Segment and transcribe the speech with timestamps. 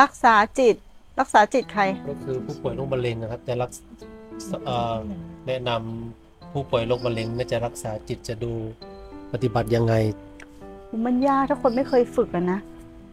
[0.00, 0.76] รักษาจิต
[1.20, 3.76] รักษาจิตใคร ก็คือผู้ป่วยโรคมะเร็งนะครับจะรักษ
[4.64, 4.96] เอ่อ
[5.46, 8.52] แนะนำผู้ป่วยโรคมะเร็งเนี่ยจะรักษาจิตจะดู
[9.32, 9.94] ปฏิบัติยังไง
[11.06, 12.60] มันยากถ้าคนไม่เคยฝึกอะนะ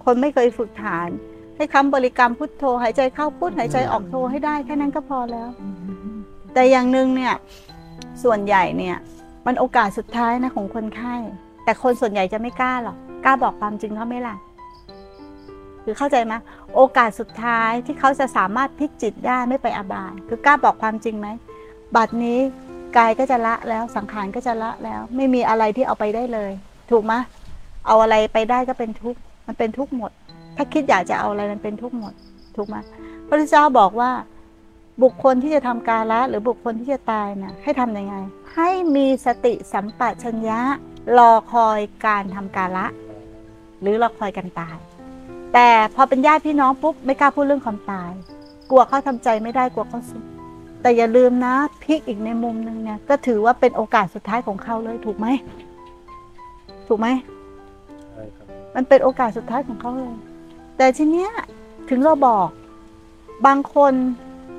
[0.05, 1.10] คนไม่เคยฝึกฐาน
[1.55, 5.50] ให้คำบริกรรมพุทโธ หายใจเข้าพุทหายใจออกโธให้ได้แค่นั้นก็พอแล้ว
[6.54, 7.34] แต่อย่างหนึ่งเนี่ย
[8.23, 8.98] ส่วนใหญ่เนี่ย
[9.46, 11.16] มันโอกาสสุดท้ายนะของคนไข้
[11.64, 14.36] แต่คนส่วนใหญ่จะไม่กล้าหรอกกล้าบอกความจริงเขาไหม่ล่ะ
[15.90, 16.34] คือเข้าใจไหม
[16.76, 21.27] โอกาสสุดท้ายที่เขาจะสามารถพลิกจิตได้ไม่ไปอบาย คือกล้าบอกความจริงไหม
[21.96, 22.40] บัดนี้
[22.98, 26.52] กายก็จะละแล้วสังขารก็จะละแล้ว ไม่มีอะไรที่เอาไปได้เลย
[26.91, 27.13] ถูกไหม
[27.88, 30.12] เอาอะไรไปได้ก็เป็นทุกข์มันเป็นทุกข์หมด
[30.55, 32.13] ถ้าคิดอยากจะเอาอะไรมันเป็นทุกข์หมด
[32.55, 34.12] ถูกไหมพระพุทธเจ้าบอกว่า
[35.04, 38.16] บุคคลที่จะทำการละหรือบุคคลที่จะตายนะให้ทำยังไง
[38.55, 40.60] ให้มีสติสัมปชัญญะ
[41.18, 42.88] รอคอยการทำการละ
[43.82, 44.77] หรือรอคอยกันตาย
[45.53, 48.12] แต่พอเป็นญาติพี่น้องปุ๊บไม่กล้าพูดเรื่องความตาย
[48.70, 50.24] กลัวเขาทำใจไม่ได้กลัวเขาสุด
[50.82, 55.27] แต่อย่าลืมนะพลิกอีกในมุมหนึ่งเนี่ยก็ถือว่าเป็นโอกาสสุดท้ายของเขาเลยถูกไหม
[56.87, 57.07] ถูกไหม
[58.13, 60.15] ใช่ครับมันเป็นโอกาสสุดท้ายของเขาเลย
[60.77, 61.32] แต่ทีเนี้ย
[61.90, 62.48] ถึงเราบอก
[63.48, 63.93] บางคน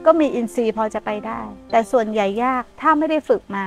[0.06, 3.64] ก็มีอินทรีย์พอจะไปได้ แต่ส่วนใหญ่ยากถ้าไม่ได้ฝึกมา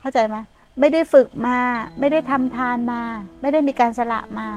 [0.00, 0.36] เข้าใจไหม
[0.80, 1.58] ไม่ได้ฝึกมา
[2.00, 3.02] ไม่ได้ทำทานมา
[3.40, 4.48] ไม่ได้มีการสละมา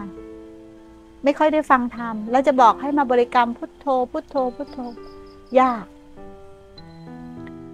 [1.24, 4.78] ไม่ค่อยได้ฟังธรรมแล้วจะบอกให้มาบริกรรมพุทโธ พุทโธ พุทโธ
[5.60, 5.86] ยาก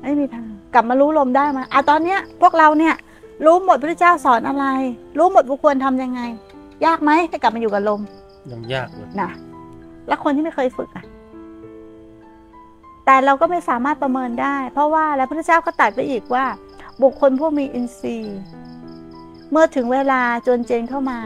[0.02, 2.96] ไม่มีทาง กลับมารู้ลมได้ไหมาอะตอนเนี้ย พวกเราเนี่ย
[3.46, 4.66] รู้หมดพระเจ้าสอนอะไร
[5.18, 6.22] รู้หมดบุคคลทำยังไง
[6.86, 8.02] ยากไหมให้กลับมาอยู่กับลม
[8.52, 9.30] ยังยากเลยนะ
[10.08, 11.06] แล้วคนที่ไม่เคยฝึกอะ
[13.06, 16.46] แต่เราก็ไม่สามารถประเมินได้ เพราะว่าแล้วพระเจ้าก็ตรัดไปอีกว่า
[17.04, 18.40] บุคคลผู้มีอินทรีย์
[19.52, 21.20] เมื่อถึงเวลาจนเจนเข้ามา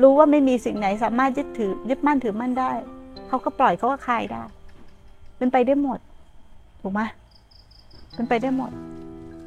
[0.00, 2.72] รู้ว่าไม่มีสิ่งไหนสามารถยึดถือยึดมั่นถือมั่นได้
[3.28, 4.42] เขาก็ปล่อยเขาก็คลายได้
[5.38, 5.98] เป็นไปได้หมด
[6.80, 7.00] ถูกไหม
[8.14, 8.70] เป็นไปได้หมด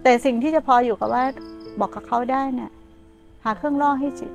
[0.03, 1.23] แต่สิ่งที่จะพออยู่กับว่า
[1.79, 2.71] บอกกับเขาได้เนี่ย
[3.43, 4.31] หาเครื่องล่อให้จิต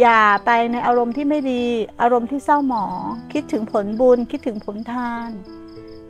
[0.00, 1.64] อย่าไปในอารมณ์ที่ไม่ดี
[2.02, 3.02] อารมณ์ที่เศร้าหมอง
[3.32, 5.30] คิดถึงผลบุญ คิดถึงผลทาน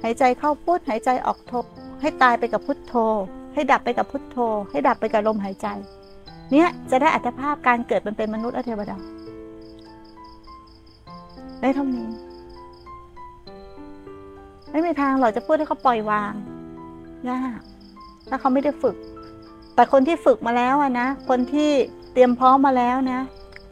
[0.03, 1.53] หายใจเข้าพุทหายใจออกโท
[2.01, 2.95] ให้ตายไปกับพุทโธ
[3.55, 4.37] ให้ดับไปกับพุทโธ
[4.71, 5.67] ให้ดับไปกับลมหายใจ
[6.53, 8.97] เนี่ยจะได้อัตภาพการเกิดเป็นเป็นมนุษย์และเทวดา
[11.61, 12.09] ได้เท่านี้
[14.71, 16.33] ไม่มีทางหรอกจะพูดให้เขาปล่อยวาง
[17.29, 17.61] ยาก
[18.29, 18.97] ถ้าเขาไม่ได้ฝึก
[19.75, 21.71] แต่คนที่ฝึกมาแล้วอะนะคนที่
[22.13, 23.21] เตรียมพร้อมมาแล้วนะ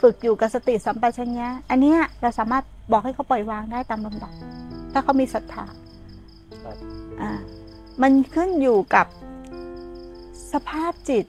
[0.02, 4.32] ฝึกอยู่กับสติสัมปชัญญะอันเนี้ยเราสามารถบอกให้เขาปล่อยวางได้ตามลำดับ
[4.92, 5.64] ถ้าเขามีศรัทธา
[6.64, 6.76] ครับ
[7.20, 7.30] อ่า
[8.02, 9.06] มันขึ้นอยู่กับ
[10.52, 11.24] สภาพจิต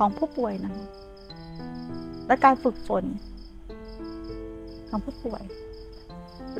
[0.00, 0.72] ของผู้ป่วยนะ
[2.26, 3.04] และการฝึกฝน
[4.88, 5.42] ของผู้ป่วย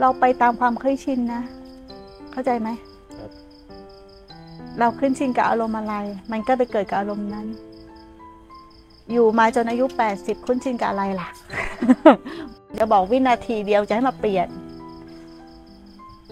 [0.00, 1.42] เราไปตามความเคยชินนะ
[2.32, 2.68] เข้าใจไหม
[3.18, 3.30] ครับ
[4.78, 5.94] เราขึ้นชินกับอารมณ์อะไร
[6.32, 7.46] มันก็ไปเกิดกับอารมณ์นั้น
[9.10, 9.84] อยู่มาจนอายุ
[10.16, 11.28] 80คุ้นชินกับอะไรล่ะ
[12.78, 14.48] จะบอกวินาทีเดียวจะให้มาเปลี่ยน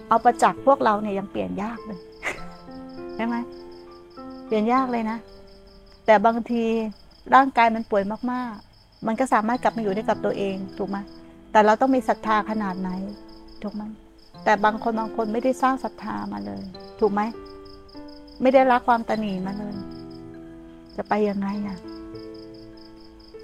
[0.09, 1.99] เอาประจักษ์พวกเราเนี่ยยังเปลี่ยนยากเลย
[3.15, 3.37] ใช่ไหม
[4.47, 5.19] เปลี่ยนยากเลยนะ
[6.11, 6.65] แต่บางที
[7.35, 8.03] ร่างกายมันป่วย
[8.33, 10.99] มากๆ มันก็สามารถกลับมาอยู่ได้กับตัวเองถูกไหม
[11.53, 12.91] แต่เราต้องมีศรัทธาขนาดไหน
[13.63, 13.83] ถูกไหม
[14.45, 16.63] แต่บางคนบางคนไม่ได้สร้างศรัทธามาเลย
[17.01, 17.21] ถูกไหม
[18.43, 19.75] ไม่ได้รักความตนีมาเลย
[20.97, 21.79] จะไปยังไงอะ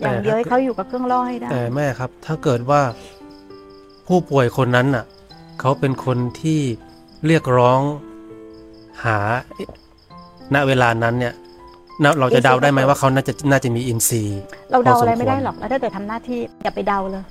[0.00, 2.82] อย่างเดียวให้เขาอยู่กับเครื่องล่อให้ได้แต่แม่ครับ ถ้าเกิดว่า
[4.06, 5.04] ผู้ป่วยคนนั้นน่ะ
[5.60, 6.60] เขาเป็นคนที่
[7.26, 7.80] เรียกร้อง
[9.04, 9.18] หา
[10.54, 11.53] ณเวลานั้นเนี่ยณ
[12.20, 14.40] เราจะเดาได้ไหมว่าเขาน่าจะน่าจะมีอินทรีย์
[14.70, 17.24] เราเดาอะไรพอสมควรไม่ได้หรอกเราได้แต่ทำหน้าที่อย่าไปเดาเลย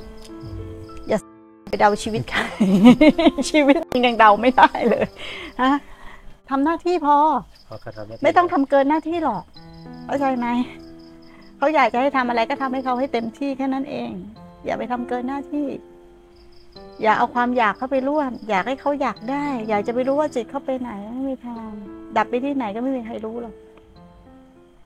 [1.10, 1.18] อย่า
[1.70, 2.42] ไปเดาชีวิตใคร
[3.50, 5.06] ชีวิตจริงยังเดาไม่ได้เลย
[5.62, 5.72] ฮะ
[6.50, 7.18] ทำหน้าที่พอ
[7.68, 9.44] เขาก็ทำหน้าที่ไม่ต้องทำเกินหน้าที่หรอก
[10.06, 10.48] เข้าใจไหม
[11.58, 14.12] เขาอยากจะให้ทำอะไรก็ทำให้เขาให้เต็มที่แค่นั้นเอง
[14.66, 15.68] อย่าไปทำเกินหน้าที่
[17.02, 21.70] อย่าเอาความอยากเข้าไปร่วม อยากให้เขาอยากได้ อยากจะไปรู้ว่าจิตเขาไปไหนไม่มีทาง
[22.18, 23.54] ดับไปที่ไหนก็ไม่มีใครรู้หรอก